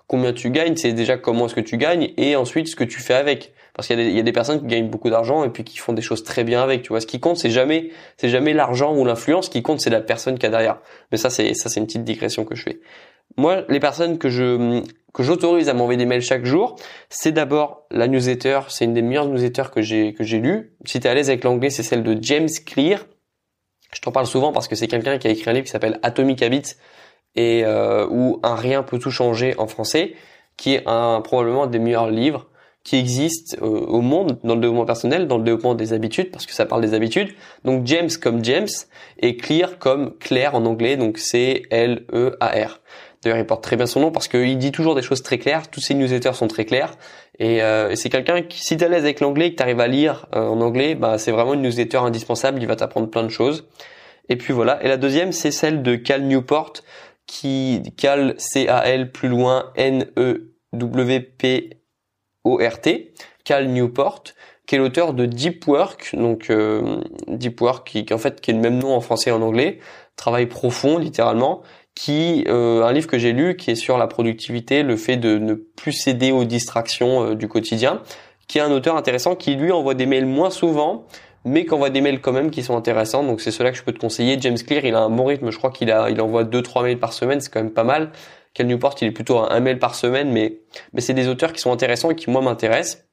combien 0.07 0.33
tu 0.33 0.51
gagnes, 0.51 0.75
c'est 0.75 0.93
déjà 0.93 1.17
comment 1.17 1.47
est-ce 1.47 1.55
que 1.55 1.61
tu 1.61 1.77
gagnes 1.77 2.11
et 2.17 2.35
ensuite 2.35 2.67
ce 2.67 2.75
que 2.75 2.83
tu 2.83 2.99
fais 2.99 3.15
avec. 3.15 3.53
Parce 3.73 3.89
qu'il 3.89 3.99
y, 3.99 4.13
y, 4.13 4.19
a 4.19 4.23
des 4.23 4.31
personnes 4.31 4.61
qui 4.61 4.67
gagnent 4.67 4.87
beaucoup 4.87 5.09
d'argent 5.09 5.43
et 5.43 5.49
puis 5.49 5.65
qui 5.65 5.79
font 5.79 5.91
des 5.91 6.01
choses 6.01 6.23
très 6.23 6.45
bien 6.45 6.63
avec. 6.63 6.81
Tu 6.83 6.89
vois, 6.89 7.01
ce 7.01 7.07
qui 7.07 7.19
compte 7.19 7.37
c'est 7.37 7.49
jamais, 7.49 7.89
c'est 8.15 8.29
jamais 8.29 8.53
l'argent 8.53 8.95
ou 8.95 9.03
l'influence. 9.03 9.47
Ce 9.47 9.49
qui 9.49 9.63
compte 9.63 9.81
c'est 9.81 9.89
la 9.89 9.99
personne 9.99 10.39
qui 10.39 10.45
a 10.45 10.49
derrière. 10.49 10.79
Mais 11.11 11.17
ça 11.17 11.29
c'est 11.29 11.53
ça 11.55 11.67
c'est 11.67 11.81
une 11.81 11.87
petite 11.87 12.05
digression 12.05 12.45
que 12.45 12.55
je 12.55 12.63
fais. 12.63 12.79
Moi, 13.38 13.63
les 13.69 13.80
personnes 13.80 14.18
que 14.18 14.30
je 14.30 14.81
que 15.13 15.24
j'autorise 15.24 15.69
à 15.69 15.74
m'envoyer 15.74 15.98
des 15.98 16.06
mails 16.06 16.22
chaque 16.22 16.45
jour, 16.45 16.75
c'est 17.10 17.31
d'abord 17.31 17.86
la 17.89 18.07
newsletter. 18.07 18.62
C'est 18.68 18.83
une 18.83 18.94
des 18.94 19.01
meilleures 19.01 19.27
newsletters 19.27 19.72
que 19.74 19.81
j'ai 19.81 20.13
que 20.13 20.24
j'ai 20.24 20.39
lu. 20.39 20.75
Si 20.86 21.00
tu 21.00 21.07
es 21.07 21.10
à 21.10 21.13
l'aise 21.13 21.30
avec 21.30 21.44
l'anglais, 21.44 21.69
c'est 21.69 21.83
celle 21.83 22.04
de 22.04 22.18
James 22.22 22.50
Clear. 22.66 23.06
Je 23.94 24.01
t'en 24.01 24.12
parle 24.12 24.25
souvent 24.25 24.51
parce 24.51 24.68
que 24.68 24.75
c'est 24.75 24.88
quelqu'un 24.88 25.18
qui 25.18 25.27
a 25.27 25.31
écrit 25.31 25.50
un 25.50 25.54
livre 25.54 25.66
qui 25.66 25.72
s'appelle 25.72 26.00
Atomic 26.04 26.42
Habits 26.42 26.75
et 27.36 27.63
euh, 27.66 28.07
où 28.10 28.39
un 28.44 28.56
rien 28.56 28.83
peut 28.83 29.00
tout 29.00 29.12
changer 29.12 29.56
en 29.57 29.68
français, 29.68 30.16
qui 30.57 30.74
est 30.74 30.83
un 30.86 31.22
probablement 31.22 31.68
des 31.68 31.80
meilleurs 31.80 32.10
livres 32.10 32.50
qui 32.83 32.98
existent 32.98 33.57
euh, 33.62 33.66
au 33.66 34.01
monde 34.01 34.38
dans 34.44 34.54
le 34.54 34.62
développement 34.62 34.86
personnel, 34.86 35.27
dans 35.27 35.38
le 35.38 35.44
développement 35.44 35.74
des 35.74 35.92
habitudes, 35.92 36.30
parce 36.31 36.45
que 36.45 36.54
ça 36.54 36.66
parle 36.66 36.81
des 36.81 36.94
habitudes. 36.94 37.33
Donc 37.63 37.88
James 37.88 38.10
comme 38.22 38.44
James 38.45 38.68
et 39.19 39.38
Clear 39.38 39.80
comme 39.80 40.16
Claire 40.19 40.56
en 40.56 40.66
anglais, 40.66 40.95
donc 40.95 41.18
C 41.18 41.63
L 41.72 42.06
E 42.13 42.38
A 42.39 42.50
R. 42.50 42.81
D'ailleurs, 43.25 43.39
il 43.39 43.45
porte 43.48 43.63
très 43.63 43.75
bien 43.75 43.88
son 43.88 44.01
nom 44.01 44.12
parce 44.12 44.27
qu'il 44.27 44.56
dit 44.60 44.72
toujours 44.72 44.94
des 44.94 45.01
choses 45.01 45.24
très 45.24 45.39
claires. 45.39 45.68
Tous 45.72 45.81
ses 45.81 45.95
newsletters 45.95 46.33
sont 46.33 46.48
très 46.48 46.63
clairs. 46.63 46.92
Et, 47.39 47.63
euh, 47.63 47.95
c'est 47.95 48.10
quelqu'un 48.10 48.44
qui, 48.44 48.63
si 48.63 48.77
t'es 48.77 48.86
à 48.86 48.88
l'aise 48.88 49.01
avec 49.04 49.19
l'anglais 49.19 49.48
et 49.48 49.51
que 49.51 49.56
t'arrives 49.56 49.80
à 49.80 49.88
lire 49.88 50.27
euh, 50.36 50.48
en 50.48 50.62
anglais, 50.62 50.94
bah, 50.94 51.18
c'est 51.18 51.31
vraiment 51.31 51.56
une 51.56 51.63
newsletter 51.63 51.98
indispensable. 51.98 52.62
Il 52.62 52.68
va 52.68 52.75
t'apprendre 52.75 53.10
plein 53.10 53.24
de 53.24 53.30
choses. 53.30 53.68
Et 54.30 54.36
puis 54.36 54.54
voilà. 54.54 54.80
Et 54.83 54.88
la 54.88 54.98
deuxième, 54.98 55.31
c'est 55.31 55.50
celle 55.50 55.81
de 55.81 55.95
Cal 55.95 56.22
Newport, 56.22 56.74
qui 57.25 57.81
Cal 57.98 58.36
C-A-L 58.38 59.12
plus 59.12 59.30
loin 59.30 59.72
N-E-W-P-O-R-T. 59.75 60.44
Cal 63.44 63.68
Newport 63.69 64.24
qui 64.68 64.74
est 64.74 64.77
l'auteur 64.80 65.13
de 65.13 65.27
Deep 65.27 65.68
Work, 65.68 66.16
donc 66.16 66.50
euh, 66.50 67.00
Deep 67.27 67.62
Work 67.62 67.88
qui, 67.88 68.04
qui, 68.04 68.13
en 68.16 68.18
fait 68.18 68.42
qui 68.42 68.50
est 68.50 68.54
le 68.56 68.60
même 68.60 68.80
nom 68.80 68.95
en 68.95 69.00
français 69.00 69.30
et 69.30 69.33
en 69.33 69.44
anglais, 69.44 69.77
travail 70.16 70.48
profond 70.48 70.98
littéralement, 70.98 71.62
qui 71.95 72.44
euh, 72.47 72.83
un 72.83 72.92
livre 72.92 73.07
que 73.07 73.18
j'ai 73.18 73.31
lu 73.31 73.56
qui 73.56 73.71
est 73.71 73.75
sur 73.75 73.97
la 73.97 74.07
productivité, 74.07 74.83
le 74.83 74.97
fait 74.97 75.15
de 75.18 75.38
ne 75.38 75.53
plus 75.53 75.94
céder 75.94 76.31
aux 76.31 76.44
distractions 76.44 77.31
euh, 77.31 77.36
du 77.36 77.47
quotidien, 77.47 78.01
qui 78.47 78.57
est 78.59 78.62
un 78.62 78.71
auteur 78.71 78.97
intéressant 78.97 79.36
qui 79.36 79.56
lui 79.56 79.71
envoie 79.71 79.94
des 79.94 80.06
mails 80.06 80.25
moins 80.25 80.50
souvent, 80.50 81.07
mais 81.45 81.65
qui 81.65 81.74
envoie 81.74 81.89
des 81.89 82.01
mails 82.01 82.19
quand 82.19 82.33
même 82.33 82.51
qui 82.51 82.63
sont 82.63 82.75
intéressants. 82.75 83.24
Donc 83.24 83.39
c'est 83.39 83.51
cela 83.51 83.71
que 83.71 83.77
je 83.77 83.83
peux 83.83 83.94
te 83.94 84.00
conseiller. 84.00 84.38
James 84.39 84.57
Clear, 84.57 84.86
il 84.86 84.94
a 84.94 85.00
un 85.00 85.09
bon 85.09 85.25
rythme, 85.25 85.50
je 85.50 85.57
crois 85.57 85.71
qu'il 85.71 85.89
a 85.89 86.09
il 86.09 86.19
envoie 86.21 86.44
deux 86.44 86.62
trois 86.62 86.83
mails 86.83 87.00
par 87.00 87.13
semaine, 87.13 87.39
c'est 87.39 87.51
quand 87.51 87.62
même 87.62 87.74
pas 87.74 87.86
mal. 87.86 88.12
Cal 88.53 88.68
Newport, 88.68 88.95
il 89.01 89.07
est 89.07 89.12
plutôt 89.12 89.38
à 89.39 89.53
un 89.53 89.59
mail 89.62 89.80
par 89.80 89.95
semaine, 89.95 90.31
mais 90.31 90.59
mais 90.94 91.01
c'est 91.01 91.13
des 91.13 91.30
auteurs 91.30 91.53
qui 91.53 91.62
sont 91.62 91.71
intéressants 91.71 92.12
et 92.12 92.15
qui 92.15 92.30
moi 92.30 92.41
m'intéressent. 92.41 93.04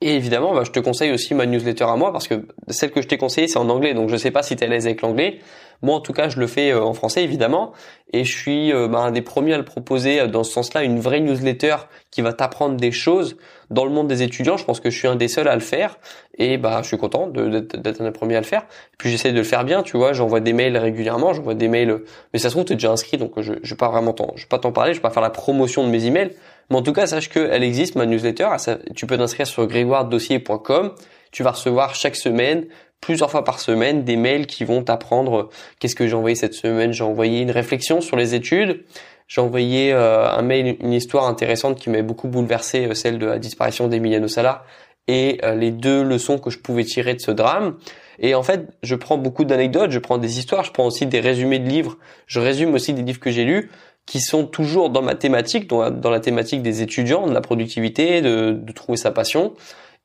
Et 0.00 0.14
évidemment, 0.16 0.54
bah, 0.54 0.62
je 0.64 0.70
te 0.70 0.80
conseille 0.80 1.12
aussi 1.12 1.34
ma 1.34 1.46
newsletter 1.46 1.84
à 1.84 1.96
moi 1.96 2.12
parce 2.12 2.28
que 2.28 2.46
celle 2.68 2.90
que 2.90 3.02
je 3.02 3.08
t'ai 3.08 3.18
conseillée, 3.18 3.48
c'est 3.48 3.58
en 3.58 3.68
anglais. 3.68 3.94
Donc 3.94 4.08
je 4.08 4.16
sais 4.16 4.30
pas 4.30 4.42
si 4.42 4.56
tu 4.56 4.62
es 4.62 4.66
à 4.66 4.70
l'aise 4.70 4.86
avec 4.86 5.02
l'anglais. 5.02 5.38
Moi, 5.82 5.96
en 5.96 6.00
tout 6.00 6.12
cas, 6.12 6.28
je 6.28 6.38
le 6.38 6.46
fais 6.46 6.70
euh, 6.70 6.82
en 6.82 6.94
français, 6.94 7.24
évidemment. 7.24 7.72
Et 8.12 8.24
je 8.24 8.36
suis 8.36 8.72
euh, 8.72 8.86
bah, 8.86 9.00
un 9.00 9.10
des 9.10 9.22
premiers 9.22 9.54
à 9.54 9.58
le 9.58 9.64
proposer 9.64 10.20
euh, 10.20 10.26
dans 10.28 10.44
ce 10.44 10.52
sens-là, 10.52 10.84
une 10.84 11.00
vraie 11.00 11.20
newsletter 11.20 11.76
qui 12.12 12.22
va 12.22 12.32
t'apprendre 12.32 12.76
des 12.76 12.92
choses 12.92 13.36
dans 13.70 13.84
le 13.84 13.90
monde 13.90 14.06
des 14.06 14.22
étudiants. 14.22 14.56
Je 14.56 14.64
pense 14.64 14.78
que 14.78 14.90
je 14.90 14.96
suis 14.96 15.08
un 15.08 15.16
des 15.16 15.26
seuls 15.26 15.48
à 15.48 15.54
le 15.54 15.60
faire. 15.60 15.98
Et 16.38 16.56
bah, 16.56 16.80
je 16.82 16.88
suis 16.88 16.98
content 16.98 17.26
d'être 17.26 18.00
un 18.00 18.04
des 18.04 18.12
premiers 18.12 18.36
à 18.36 18.40
le 18.40 18.46
faire. 18.46 18.62
Et 18.62 18.96
puis 18.96 19.10
j'essaie 19.10 19.32
de 19.32 19.38
le 19.38 19.44
faire 19.44 19.64
bien, 19.64 19.82
tu 19.82 19.96
vois. 19.96 20.12
J'envoie 20.12 20.40
des 20.40 20.52
mails 20.52 20.76
régulièrement. 20.76 21.32
J'envoie 21.32 21.54
des 21.54 21.68
mails. 21.68 22.02
Mais 22.32 22.38
ça 22.38 22.48
se 22.48 22.54
trouve, 22.54 22.64
tu 22.64 22.74
es 22.74 22.76
déjà 22.76 22.92
inscrit, 22.92 23.18
donc 23.18 23.32
je, 23.40 23.54
je 23.62 23.70
vais 23.70 23.76
pas 23.76 23.88
vraiment 23.88 24.12
t'en, 24.12 24.32
je 24.36 24.42
vais 24.42 24.48
pas 24.48 24.58
t'en 24.58 24.72
parler. 24.72 24.92
Je 24.92 24.98
vais 24.98 25.02
pas 25.02 25.10
faire 25.10 25.22
la 25.22 25.30
promotion 25.30 25.84
de 25.84 25.90
mes 25.90 26.04
emails. 26.06 26.30
Mais 26.72 26.78
en 26.78 26.82
tout 26.82 26.94
cas, 26.94 27.06
sache 27.06 27.28
qu'elle 27.28 27.62
existe, 27.62 27.96
ma 27.96 28.06
newsletter. 28.06 28.48
Tu 28.96 29.06
peux 29.06 29.18
t'inscrire 29.18 29.46
sur 29.46 29.66
grégoiredossier.com. 29.66 30.94
Tu 31.30 31.42
vas 31.42 31.50
recevoir 31.50 31.94
chaque 31.94 32.16
semaine, 32.16 32.64
plusieurs 33.02 33.30
fois 33.30 33.44
par 33.44 33.60
semaine, 33.60 34.04
des 34.04 34.16
mails 34.16 34.46
qui 34.46 34.64
vont 34.64 34.82
t'apprendre 34.82 35.50
qu'est-ce 35.78 35.94
que 35.94 36.08
j'ai 36.08 36.14
envoyé 36.14 36.34
cette 36.34 36.54
semaine. 36.54 36.94
J'ai 36.94 37.04
envoyé 37.04 37.42
une 37.42 37.50
réflexion 37.50 38.00
sur 38.00 38.16
les 38.16 38.34
études. 38.34 38.84
J'ai 39.28 39.42
envoyé 39.42 39.92
euh, 39.92 40.30
un 40.30 40.40
mail, 40.40 40.78
une 40.80 40.94
histoire 40.94 41.26
intéressante 41.26 41.78
qui 41.78 41.90
m'a 41.90 42.00
beaucoup 42.00 42.28
bouleversé, 42.28 42.86
euh, 42.86 42.94
celle 42.94 43.18
de 43.18 43.26
la 43.26 43.38
disparition 43.38 43.86
d'Emiliano 43.88 44.26
Sala 44.26 44.64
et 45.08 45.40
euh, 45.44 45.54
les 45.54 45.72
deux 45.72 46.02
leçons 46.02 46.38
que 46.38 46.48
je 46.48 46.58
pouvais 46.58 46.84
tirer 46.84 47.12
de 47.12 47.20
ce 47.20 47.30
drame. 47.30 47.76
Et 48.18 48.34
en 48.34 48.42
fait, 48.42 48.68
je 48.82 48.94
prends 48.94 49.18
beaucoup 49.18 49.44
d'anecdotes, 49.44 49.90
je 49.90 49.98
prends 49.98 50.16
des 50.16 50.38
histoires, 50.38 50.64
je 50.64 50.72
prends 50.72 50.86
aussi 50.86 51.06
des 51.06 51.20
résumés 51.20 51.58
de 51.58 51.68
livres, 51.68 51.98
je 52.26 52.40
résume 52.40 52.72
aussi 52.74 52.94
des 52.94 53.02
livres 53.02 53.20
que 53.20 53.30
j'ai 53.30 53.44
lus 53.44 53.70
qui 54.06 54.20
sont 54.20 54.46
toujours 54.46 54.90
dans 54.90 55.02
ma 55.02 55.14
thématique, 55.14 55.68
dans 55.68 56.10
la, 56.10 56.20
thématique 56.20 56.62
des 56.62 56.82
étudiants, 56.82 57.26
de 57.26 57.32
la 57.32 57.40
productivité, 57.40 58.20
de, 58.20 58.52
de 58.52 58.72
trouver 58.72 58.96
sa 58.96 59.10
passion. 59.10 59.54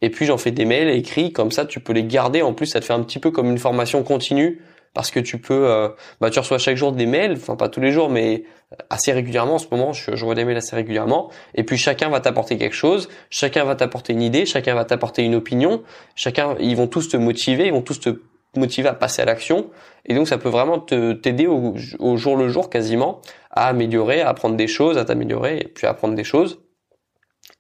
Et 0.02 0.10
puis 0.10 0.26
j'en 0.26 0.38
fais 0.38 0.52
des 0.52 0.66
mails 0.66 0.90
écrits, 0.90 1.34
comme 1.34 1.52
ça 1.52 1.66
tu 1.66 1.80
peux 1.80 1.94
les 1.94 2.04
garder. 2.04 2.42
En 2.42 2.54
plus, 2.54 2.68
ça 2.68 2.80
te 2.80 2.86
fait 2.86 2.94
un 2.94 3.02
petit 3.02 3.20
peu 3.20 3.32
comme 3.32 3.50
une 3.50 3.58
formation 3.58 4.04
continue 4.04 4.62
parce 4.94 5.12
que 5.12 5.20
tu 5.20 5.38
peux, 5.38 5.70
euh, 5.70 5.90
bah, 6.22 6.30
tu 6.30 6.40
reçois 6.40 6.58
chaque 6.58 6.76
jour 6.76 6.92
des 6.92 7.06
mails, 7.06 7.34
enfin 7.34 7.56
pas 7.56 7.70
tous 7.70 7.82
les 7.82 7.92
jours, 7.92 8.10
mais 8.10 8.46
assez 8.90 9.12
régulièrement 9.12 9.56
en 9.56 9.60
ce 9.60 9.68
moment, 9.70 9.94
je, 9.94 10.16
je 10.16 10.26
vois 10.26 10.34
des 10.34 10.44
mails 10.44 10.58
assez 10.58 10.76
régulièrement. 10.76 11.30
Et 11.54 11.64
puis 11.64 11.78
chacun 11.78 12.10
va 12.10 12.20
t'apporter 12.20 12.58
quelque 12.58 12.76
chose, 12.76 13.08
chacun 13.30 13.64
va 13.64 13.76
t'apporter 13.76 14.14
une 14.14 14.24
idée, 14.24 14.46
chacun 14.46 14.74
va 14.74 14.86
t'apporter 14.86 15.24
une 15.24 15.36
opinion, 15.36 15.84
chacun, 16.16 16.56
ils 16.60 16.76
vont 16.76 16.88
tous 16.88 17.10
te 17.10 17.18
motiver, 17.18 17.68
ils 17.68 17.74
vont 17.74 17.82
tous 17.82 18.00
te 18.00 18.22
motiver 18.58 18.90
à 18.90 18.94
passer 18.94 19.22
à 19.22 19.26
l'action. 19.26 19.70
Et 20.06 20.16
donc 20.16 20.28
ça 20.28 20.38
peut 20.38 20.50
vraiment 20.50 20.80
te 20.80 21.14
t'aider 21.14 21.48
au, 21.48 21.76
au, 22.00 22.18
jour 22.18 22.38
le 22.38 22.50
jour 22.50 22.70
quasiment 22.70 23.22
à 23.52 23.68
améliorer, 23.68 24.22
à 24.22 24.30
apprendre 24.30 24.56
des 24.56 24.68
choses, 24.68 24.98
à 24.98 25.06
t'améliorer 25.06 25.58
et 25.58 25.68
puis 25.68 25.88
à 25.88 25.92
apprendre 25.92 26.16
des 26.16 26.24
choses. 26.24 26.60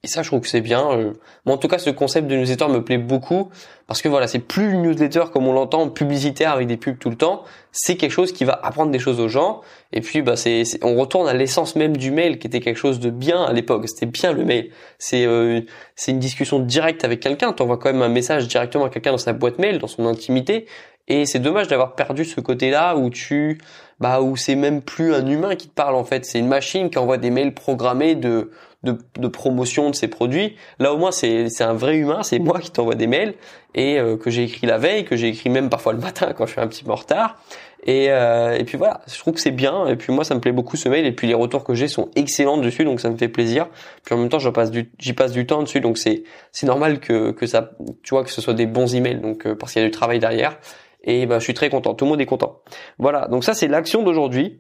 Et 0.08 0.10
ça, 0.10 0.24
je 0.24 0.30
trouve 0.30 0.40
que 0.40 0.48
c'est 0.48 0.62
bien. 0.62 0.90
Euh. 0.90 1.12
Bon, 1.46 1.52
en 1.52 1.58
tout 1.58 1.68
cas, 1.68 1.80
ce 1.80 1.90
concept 1.90 2.30
de 2.30 2.36
newsletter 2.38 2.70
me 2.70 2.82
plaît 2.82 2.98
beaucoup 2.98 3.50
parce 3.88 4.02
que 4.02 4.08
voilà, 4.08 4.26
c'est 4.30 4.40
plus 4.40 4.72
une 4.72 4.84
newsletter 4.84 5.26
comme 5.34 5.50
on 5.50 5.52
l'entend 5.52 5.90
publicitaire 5.90 6.54
avec 6.54 6.66
des 6.66 6.78
pubs 6.78 6.98
tout 6.98 7.10
le 7.10 7.18
temps. 7.18 7.44
C'est 7.74 7.98
quelque 7.98 8.12
chose 8.14 8.32
qui 8.32 8.46
va 8.46 8.58
apprendre 8.64 8.90
des 8.90 9.00
choses 9.00 9.20
aux 9.20 9.28
gens. 9.28 9.60
Et 9.92 10.00
puis, 10.00 10.22
bah, 10.22 10.38
c'est, 10.38 10.64
on 10.82 10.96
retourne 10.96 11.28
à 11.28 11.34
l'essence 11.34 11.76
même 11.76 11.98
du 11.98 12.12
mail 12.12 12.40
qui 12.40 12.48
était 12.48 12.62
quelque 12.62 12.78
chose 12.78 13.02
de 13.02 13.10
bien 13.10 13.44
à 13.44 13.52
l'époque. 13.52 13.90
C'était 13.90 14.06
bien 14.06 14.32
le 14.32 14.46
mail. 14.46 14.70
C'est, 14.98 15.26
euh, 15.26 15.60
c'est 15.98 16.12
une 16.12 16.20
discussion 16.20 16.60
directe 16.60 17.04
avec 17.04 17.20
quelqu'un. 17.20 17.52
Tu 17.52 17.62
envoies 17.62 17.78
quand 17.78 17.92
même 17.92 18.02
un 18.02 18.08
message 18.08 18.48
directement 18.48 18.86
à 18.86 18.90
quelqu'un 18.90 19.12
dans 19.12 19.18
sa 19.18 19.34
boîte 19.34 19.60
mail, 19.60 19.78
dans 19.78 19.88
son 19.88 20.06
intimité. 20.06 20.68
Et 21.10 21.26
c'est 21.26 21.40
dommage 21.40 21.68
d'avoir 21.68 21.96
perdu 21.96 22.26
ce 22.26 22.42
côté-là 22.42 22.96
où 22.98 23.10
tu, 23.10 23.60
bah, 24.00 24.22
où 24.22 24.36
c'est 24.36 24.56
même 24.56 24.82
plus 24.82 25.14
un 25.14 25.26
humain 25.26 25.56
qui 25.56 25.68
te 25.70 25.74
parle 25.74 25.96
en 25.96 26.04
fait. 26.04 26.26
C'est 26.26 26.40
une 26.40 26.48
machine 26.48 26.90
qui 26.90 26.98
envoie 26.98 27.18
des 27.18 27.30
mails 27.30 27.54
programmés 27.54 28.16
de 28.16 28.52
de, 28.84 29.28
promotion 29.28 29.90
de 29.90 29.96
ces 29.96 30.08
produits. 30.08 30.56
Là 30.80 30.94
au 30.94 30.98
moins 30.98 31.12
c'est 31.12 31.62
un 31.62 31.74
vrai 31.74 31.98
humain, 31.98 32.24
c'est 32.24 32.40
moi 32.40 32.60
qui 32.60 32.72
t'envoie 32.72 32.96
des 32.96 33.08
mails 33.08 33.34
et 33.76 34.00
euh, 34.00 34.18
que 34.18 34.30
j'ai 34.30 34.44
écrit 34.44 34.68
la 34.68 34.78
veille, 34.78 35.06
que 35.06 35.16
j'ai 35.16 35.28
écrit 35.30 35.50
même 35.50 35.70
parfois 35.70 35.94
le 35.94 36.00
matin 36.00 36.34
quand 36.36 36.46
je 36.46 36.52
suis 36.52 36.62
un 36.62 36.68
petit 36.68 36.84
peu 36.84 36.92
en 36.92 36.96
retard. 36.96 37.38
Et, 37.86 38.08
euh, 38.10 38.58
et 38.58 38.64
puis 38.64 38.78
voilà, 38.78 39.02
je 39.08 39.18
trouve 39.20 39.36
que 39.36 39.40
c'est 39.40 39.52
bien. 39.52 39.88
Et 39.88 39.96
puis 39.96 40.14
moi 40.14 40.24
ça 40.24 40.36
me 40.36 40.40
plaît 40.40 40.52
beaucoup 40.52 40.78
ce 40.78 40.90
mail 40.90 41.06
et 41.06 41.12
puis 41.12 41.28
les 41.28 41.34
retours 41.34 41.64
que 41.64 41.74
j'ai 41.74 41.88
sont 41.88 42.10
excellents 42.16 42.58
dessus, 42.58 42.84
donc 42.84 43.00
ça 43.00 43.10
me 43.10 43.18
fait 43.18 43.30
plaisir. 43.30 43.68
Puis 44.04 44.16
en 44.16 44.18
même 44.18 44.30
temps 44.30 44.40
j'y 44.40 44.52
passe 44.52 44.72
du 44.72 44.92
j'y 45.00 45.14
passe 45.14 45.32
du 45.32 45.46
temps 45.46 45.64
dessus, 45.64 45.80
donc 45.80 45.98
c'est 45.98 46.24
c'est 46.52 46.68
normal 46.68 47.00
que 47.00 47.32
que 47.32 47.46
ça, 47.46 47.72
tu 48.04 48.10
vois, 48.12 48.24
que 48.24 48.32
ce 48.32 48.42
soit 48.42 48.54
des 48.54 48.66
bons 48.66 48.96
emails, 48.96 49.22
donc 49.22 49.46
euh, 49.46 49.56
parce 49.56 49.74
qu'il 49.74 49.82
y 49.82 49.86
a 49.86 49.88
du 49.88 49.92
travail 49.92 50.20
derrière. 50.20 50.58
Et 51.04 51.26
bah, 51.26 51.40
je 51.40 51.44
suis 51.46 51.54
très 51.54 51.70
content, 51.70 51.94
tout 51.94 52.06
le 52.06 52.12
monde 52.12 52.22
est 52.22 52.26
content. 52.26 52.62
Voilà, 53.00 53.28
donc 53.28 53.44
ça 53.44 53.54
c'est 53.54 53.68
l'action 53.68 54.04
d'aujourd'hui 54.04 54.60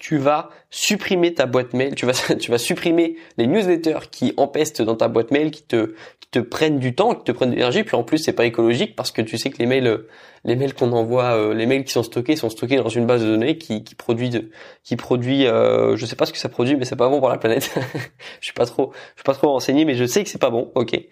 tu 0.00 0.18
vas 0.18 0.50
supprimer 0.70 1.34
ta 1.34 1.46
boîte 1.46 1.72
mail, 1.72 1.94
tu 1.94 2.06
vas, 2.06 2.12
tu 2.40 2.50
vas 2.50 2.58
supprimer 2.58 3.16
les 3.38 3.46
newsletters 3.46 4.10
qui 4.10 4.34
empestent 4.36 4.82
dans 4.82 4.96
ta 4.96 5.08
boîte 5.08 5.30
mail, 5.30 5.50
qui 5.50 5.62
te, 5.62 5.94
qui 6.20 6.28
te 6.30 6.38
prennent 6.38 6.78
du 6.78 6.94
temps, 6.94 7.14
qui 7.14 7.24
te 7.24 7.32
prennent 7.32 7.50
de 7.50 7.54
l'énergie, 7.54 7.84
puis 7.84 7.96
en 7.96 8.02
plus 8.02 8.18
c'est 8.18 8.32
pas 8.32 8.46
écologique 8.46 8.96
parce 8.96 9.10
que 9.10 9.22
tu 9.22 9.38
sais 9.38 9.50
que 9.50 9.58
les 9.58 9.66
mails, 9.66 10.04
les 10.44 10.56
mails 10.56 10.74
qu'on 10.74 10.92
envoie, 10.92 11.36
euh, 11.36 11.54
les 11.54 11.66
mails 11.66 11.84
qui 11.84 11.92
sont 11.92 12.02
stockés 12.02 12.36
sont 12.36 12.50
stockés 12.50 12.76
dans 12.76 12.88
une 12.88 13.06
base 13.06 13.22
de 13.22 13.26
données 13.26 13.56
qui, 13.56 13.82
qui 13.82 13.94
produit, 13.94 14.28
de, 14.28 14.50
qui 14.82 14.96
produit, 14.96 15.46
euh, 15.46 15.96
je 15.96 16.04
sais 16.04 16.16
pas 16.16 16.26
ce 16.26 16.32
que 16.32 16.38
ça 16.38 16.48
produit, 16.48 16.76
mais 16.76 16.84
c'est 16.84 16.96
pas 16.96 17.08
bon 17.08 17.18
pour 17.18 17.30
la 17.30 17.38
planète. 17.38 17.74
je 18.40 18.44
suis 18.44 18.52
pas 18.52 18.66
trop, 18.66 18.92
je 19.14 19.20
suis 19.20 19.24
pas 19.24 19.32
trop 19.32 19.50
renseigné, 19.50 19.84
mais 19.84 19.94
je 19.94 20.04
sais 20.04 20.22
que 20.22 20.28
c'est 20.28 20.40
pas 20.40 20.50
bon, 20.50 20.70
ok. 20.74 20.92
Et, 20.94 21.08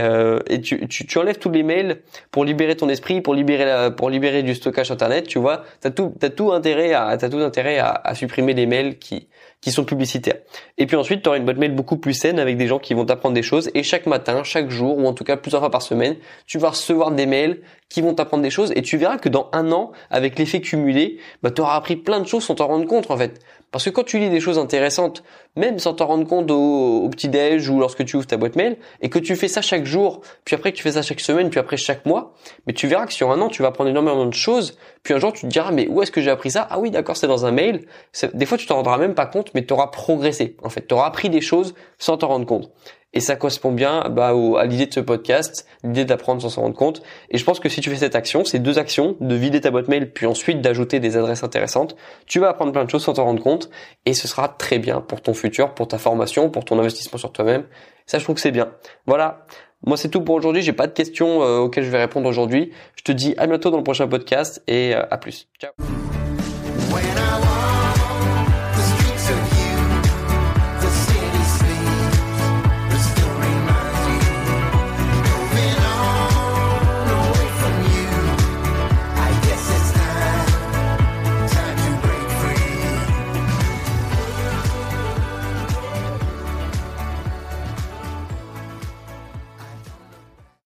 euh, 0.00 0.38
et 0.48 0.60
tu, 0.60 0.86
tu, 0.88 1.06
tu, 1.06 1.18
enlèves 1.18 1.38
tous 1.38 1.50
les 1.50 1.62
mails 1.62 2.02
pour 2.30 2.44
libérer 2.44 2.76
ton 2.76 2.88
esprit, 2.88 3.20
pour 3.20 3.34
libérer 3.34 3.66
la, 3.66 3.90
pour 3.90 4.08
libérer 4.08 4.42
du 4.42 4.54
stockage 4.54 4.90
internet, 4.90 5.26
tu 5.26 5.38
vois. 5.38 5.64
T'as 5.80 5.90
tout, 5.90 6.14
t'as 6.18 6.30
tout 6.30 6.52
intérêt 6.52 6.94
à, 6.94 7.16
t'as 7.18 7.28
tout 7.28 7.38
intérêt 7.38 7.78
à, 7.78 7.90
à 7.90 8.14
supprimer 8.14 8.54
les 8.54 8.66
mails 8.66 8.98
qui, 8.98 9.28
qui 9.64 9.72
sont 9.72 9.84
publicitaires. 9.84 10.36
Et 10.76 10.84
puis 10.84 10.94
ensuite, 10.94 11.22
tu 11.22 11.28
auras 11.30 11.38
une 11.38 11.46
boîte 11.46 11.56
mail 11.56 11.74
beaucoup 11.74 11.96
plus 11.96 12.12
saine 12.12 12.38
avec 12.38 12.58
des 12.58 12.66
gens 12.66 12.78
qui 12.78 12.92
vont 12.92 13.06
t'apprendre 13.06 13.34
des 13.34 13.42
choses. 13.42 13.70
Et 13.72 13.82
chaque 13.82 14.04
matin, 14.04 14.44
chaque 14.44 14.68
jour, 14.68 14.98
ou 14.98 15.06
en 15.06 15.14
tout 15.14 15.24
cas 15.24 15.38
plusieurs 15.38 15.62
fois 15.62 15.70
par 15.70 15.80
semaine, 15.80 16.16
tu 16.46 16.58
vas 16.58 16.68
recevoir 16.68 17.12
des 17.12 17.24
mails 17.24 17.62
qui 17.88 18.02
vont 18.02 18.12
t'apprendre 18.12 18.42
des 18.42 18.50
choses. 18.50 18.74
Et 18.76 18.82
tu 18.82 18.98
verras 18.98 19.16
que 19.16 19.30
dans 19.30 19.48
un 19.54 19.72
an, 19.72 19.92
avec 20.10 20.38
l'effet 20.38 20.60
cumulé, 20.60 21.18
bah, 21.42 21.50
tu 21.50 21.62
auras 21.62 21.76
appris 21.76 21.96
plein 21.96 22.20
de 22.20 22.26
choses 22.26 22.44
sans 22.44 22.56
t'en 22.56 22.66
rendre 22.66 22.86
compte 22.86 23.10
en 23.10 23.16
fait. 23.16 23.40
Parce 23.74 23.86
que 23.86 23.90
quand 23.90 24.04
tu 24.04 24.20
lis 24.20 24.30
des 24.30 24.38
choses 24.38 24.56
intéressantes, 24.60 25.24
même 25.56 25.80
sans 25.80 25.94
t'en 25.94 26.06
rendre 26.06 26.28
compte 26.28 26.48
au, 26.52 27.08
petit-déj 27.10 27.68
ou 27.68 27.80
lorsque 27.80 28.04
tu 28.04 28.14
ouvres 28.14 28.24
ta 28.24 28.36
boîte 28.36 28.54
mail, 28.54 28.76
et 29.00 29.08
que 29.08 29.18
tu 29.18 29.34
fais 29.34 29.48
ça 29.48 29.62
chaque 29.62 29.84
jour, 29.84 30.20
puis 30.44 30.54
après 30.54 30.70
que 30.70 30.76
tu 30.76 30.84
fais 30.84 30.92
ça 30.92 31.02
chaque 31.02 31.18
semaine, 31.18 31.50
puis 31.50 31.58
après 31.58 31.76
chaque 31.76 32.06
mois, 32.06 32.34
mais 32.68 32.72
tu 32.72 32.86
verras 32.86 33.04
que 33.04 33.12
sur 33.12 33.32
un 33.32 33.40
an, 33.40 33.48
tu 33.48 33.62
vas 33.62 33.68
apprendre 33.70 33.90
énormément 33.90 34.26
de 34.26 34.32
choses, 34.32 34.78
puis 35.02 35.12
un 35.12 35.18
jour 35.18 35.32
tu 35.32 35.40
te 35.40 35.46
diras, 35.48 35.72
mais 35.72 35.88
où 35.88 36.00
est-ce 36.02 36.12
que 36.12 36.20
j'ai 36.20 36.30
appris 36.30 36.52
ça? 36.52 36.68
Ah 36.70 36.78
oui, 36.78 36.92
d'accord, 36.92 37.16
c'est 37.16 37.26
dans 37.26 37.46
un 37.46 37.50
mail. 37.50 37.84
Des 38.32 38.46
fois, 38.46 38.58
tu 38.58 38.66
t'en 38.66 38.76
rendras 38.76 38.96
même 38.96 39.16
pas 39.16 39.26
compte, 39.26 39.52
mais 39.54 39.66
tu 39.66 39.72
auras 39.72 39.88
progressé. 39.88 40.56
En 40.62 40.68
fait, 40.68 40.86
tu 40.86 40.94
auras 40.94 41.08
appris 41.08 41.28
des 41.28 41.40
choses 41.40 41.74
sans 41.98 42.16
t'en 42.16 42.28
rendre 42.28 42.46
compte. 42.46 42.70
Et 43.14 43.20
ça 43.20 43.36
correspond 43.36 43.72
bien 43.72 44.04
bah, 44.10 44.32
à 44.58 44.66
l'idée 44.66 44.86
de 44.86 44.92
ce 44.92 45.00
podcast, 45.00 45.66
l'idée 45.82 46.04
d'apprendre 46.04 46.42
sans 46.42 46.50
s'en 46.50 46.62
rendre 46.62 46.76
compte. 46.76 47.02
Et 47.30 47.38
je 47.38 47.44
pense 47.44 47.60
que 47.60 47.68
si 47.68 47.80
tu 47.80 47.88
fais 47.88 47.96
cette 47.96 48.16
action, 48.16 48.44
ces 48.44 48.58
deux 48.58 48.78
actions, 48.78 49.16
de 49.20 49.34
vider 49.34 49.60
ta 49.60 49.70
boîte 49.70 49.88
mail, 49.88 50.12
puis 50.12 50.26
ensuite 50.26 50.60
d'ajouter 50.60 51.00
des 51.00 51.16
adresses 51.16 51.44
intéressantes, 51.44 51.96
tu 52.26 52.40
vas 52.40 52.48
apprendre 52.50 52.72
plein 52.72 52.84
de 52.84 52.90
choses 52.90 53.04
sans 53.04 53.14
t'en 53.14 53.24
rendre 53.24 53.42
compte. 53.42 53.70
Et 54.04 54.12
ce 54.12 54.28
sera 54.28 54.48
très 54.48 54.78
bien 54.78 55.00
pour 55.00 55.22
ton 55.22 55.32
futur, 55.32 55.74
pour 55.74 55.88
ta 55.88 55.96
formation, 55.96 56.50
pour 56.50 56.64
ton 56.64 56.78
investissement 56.78 57.18
sur 57.18 57.32
toi-même. 57.32 57.64
Ça, 58.06 58.18
je 58.18 58.24
trouve 58.24 58.34
que 58.34 58.42
c'est 58.42 58.50
bien. 58.50 58.72
Voilà. 59.06 59.46
Moi, 59.86 59.96
c'est 59.96 60.08
tout 60.08 60.22
pour 60.22 60.34
aujourd'hui. 60.34 60.62
J'ai 60.62 60.72
pas 60.72 60.86
de 60.86 60.92
questions 60.92 61.42
euh, 61.42 61.58
auxquelles 61.58 61.84
je 61.84 61.90
vais 61.90 61.98
répondre 61.98 62.28
aujourd'hui. 62.28 62.72
Je 62.96 63.02
te 63.02 63.12
dis 63.12 63.34
à 63.38 63.46
bientôt 63.46 63.70
dans 63.70 63.78
le 63.78 63.84
prochain 63.84 64.08
podcast 64.08 64.62
et 64.66 64.94
euh, 64.94 65.04
à 65.10 65.18
plus. 65.18 65.48
Ciao. 65.60 65.72